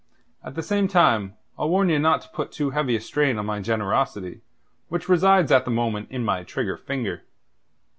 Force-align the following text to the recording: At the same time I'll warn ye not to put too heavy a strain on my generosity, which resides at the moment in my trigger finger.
At 0.43 0.55
the 0.55 0.63
same 0.63 0.87
time 0.87 1.35
I'll 1.59 1.69
warn 1.69 1.89
ye 1.89 1.99
not 1.99 2.21
to 2.21 2.29
put 2.29 2.51
too 2.51 2.71
heavy 2.71 2.95
a 2.95 2.99
strain 2.99 3.37
on 3.37 3.45
my 3.45 3.59
generosity, 3.59 4.41
which 4.89 5.07
resides 5.07 5.51
at 5.51 5.63
the 5.63 5.69
moment 5.69 6.09
in 6.09 6.25
my 6.25 6.41
trigger 6.43 6.75
finger. 6.75 7.21